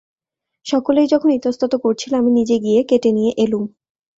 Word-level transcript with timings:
সকলেই 0.65 1.07
যখন 1.07 1.29
ইতস্তত 1.31 1.73
করছিল 1.83 2.11
আমি 2.15 2.31
নিজে 2.31 2.55
গিয়ে 2.59 2.79
কেটে 2.83 3.09
নিয়ে 3.11 3.31
এলুম। 3.37 3.63